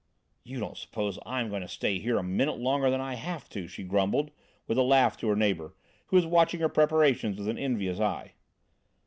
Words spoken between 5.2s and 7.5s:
her neighbour, who was watching her preparations with